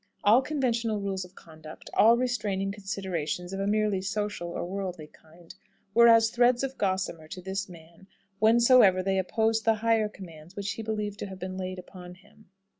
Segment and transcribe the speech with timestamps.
[0.23, 5.53] All conventional rules of conduct, all restraining considerations of a merely social or worldly kind,
[5.93, 8.07] were as threads of gossamer to this man
[8.39, 12.49] whensoever they opposed the higher commands which he believed to have been laid upon him.